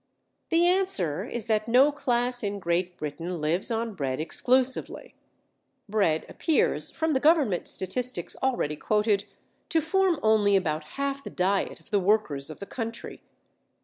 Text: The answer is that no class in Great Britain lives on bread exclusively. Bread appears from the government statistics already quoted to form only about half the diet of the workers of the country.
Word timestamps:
The 0.49 0.65
answer 0.65 1.25
is 1.25 1.45
that 1.45 1.67
no 1.67 1.91
class 1.91 2.41
in 2.41 2.57
Great 2.57 2.97
Britain 2.97 3.39
lives 3.39 3.69
on 3.69 3.93
bread 3.93 4.19
exclusively. 4.19 5.13
Bread 5.87 6.25
appears 6.27 6.89
from 6.89 7.13
the 7.13 7.19
government 7.19 7.67
statistics 7.67 8.35
already 8.41 8.77
quoted 8.77 9.25
to 9.69 9.79
form 9.79 10.19
only 10.23 10.55
about 10.55 10.83
half 10.97 11.23
the 11.23 11.29
diet 11.29 11.79
of 11.79 11.91
the 11.91 11.99
workers 11.99 12.49
of 12.49 12.57
the 12.57 12.65
country. 12.65 13.21